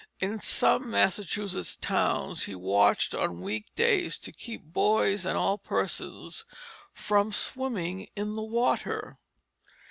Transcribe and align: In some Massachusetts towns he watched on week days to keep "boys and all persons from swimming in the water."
In 0.19 0.39
some 0.39 0.89
Massachusetts 0.89 1.75
towns 1.75 2.45
he 2.45 2.55
watched 2.55 3.13
on 3.13 3.39
week 3.39 3.65
days 3.75 4.17
to 4.21 4.31
keep 4.31 4.63
"boys 4.63 5.27
and 5.27 5.37
all 5.37 5.59
persons 5.59 6.43
from 6.91 7.31
swimming 7.31 8.09
in 8.15 8.33
the 8.33 8.41
water." 8.41 9.19